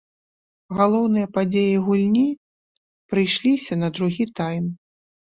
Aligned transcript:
Галоўныя 0.77 1.27
падзеі 1.35 1.75
гульні 1.89 2.23
прыйшліся 3.11 3.77
на 3.83 3.87
другі 3.99 4.27
тайм. 4.41 4.65